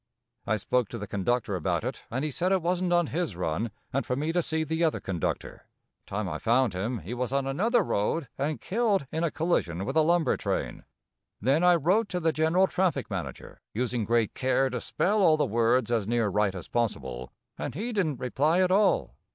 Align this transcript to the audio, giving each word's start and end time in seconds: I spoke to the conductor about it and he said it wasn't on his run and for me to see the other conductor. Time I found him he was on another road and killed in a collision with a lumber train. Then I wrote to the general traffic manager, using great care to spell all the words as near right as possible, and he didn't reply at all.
I 0.47 0.57
spoke 0.57 0.89
to 0.89 0.97
the 0.97 1.05
conductor 1.05 1.55
about 1.55 1.83
it 1.83 2.05
and 2.09 2.25
he 2.25 2.31
said 2.31 2.51
it 2.51 2.63
wasn't 2.63 2.91
on 2.91 3.05
his 3.05 3.35
run 3.35 3.69
and 3.93 4.03
for 4.03 4.15
me 4.15 4.31
to 4.31 4.41
see 4.41 4.63
the 4.63 4.83
other 4.83 4.99
conductor. 4.99 5.67
Time 6.07 6.27
I 6.27 6.39
found 6.39 6.73
him 6.73 7.01
he 7.01 7.13
was 7.13 7.31
on 7.31 7.45
another 7.45 7.83
road 7.83 8.27
and 8.35 8.59
killed 8.59 9.05
in 9.11 9.23
a 9.23 9.29
collision 9.29 9.85
with 9.85 9.95
a 9.95 10.01
lumber 10.01 10.37
train. 10.37 10.85
Then 11.39 11.63
I 11.63 11.75
wrote 11.75 12.09
to 12.09 12.19
the 12.19 12.33
general 12.33 12.65
traffic 12.65 13.11
manager, 13.11 13.61
using 13.75 14.03
great 14.03 14.33
care 14.33 14.71
to 14.71 14.81
spell 14.81 15.21
all 15.21 15.37
the 15.37 15.45
words 15.45 15.91
as 15.91 16.07
near 16.07 16.29
right 16.29 16.55
as 16.55 16.67
possible, 16.67 17.31
and 17.55 17.75
he 17.75 17.93
didn't 17.93 18.19
reply 18.19 18.59
at 18.61 18.71
all. 18.71 19.13